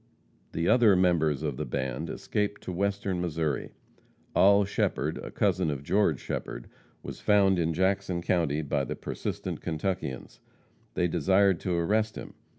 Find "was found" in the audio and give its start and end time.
7.03-7.59